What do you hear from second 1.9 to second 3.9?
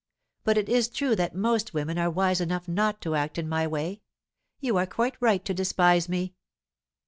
are wise enough not to act in my